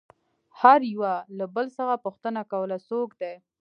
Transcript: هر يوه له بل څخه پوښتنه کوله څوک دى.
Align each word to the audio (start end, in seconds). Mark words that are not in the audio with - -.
هر 0.59 0.79
يوه 0.93 1.13
له 1.37 1.45
بل 1.55 1.67
څخه 1.77 1.95
پوښتنه 2.05 2.41
کوله 2.51 2.77
څوک 2.89 3.09
دى. 3.21 3.33